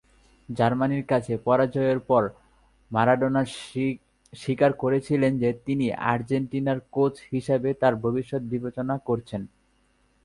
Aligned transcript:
জার্মানির 0.49 1.03
কাছে 1.05 1.33
পরাজয়ের 1.37 1.99
পর 1.99 2.23
মারাদোনা 2.91 3.41
স্বীকার 4.33 4.71
করেছিলেন 4.73 5.31
যে 5.39 5.49
তিনি 5.65 5.85
আর্জেন্টিনার 6.11 6.79
কোচ 6.91 7.13
হিসেবে 7.31 7.69
তার 7.73 7.93
ভবিষ্যৎ 7.95 8.41
বিবেচনা 8.43 8.95
করছেন। 8.99 9.41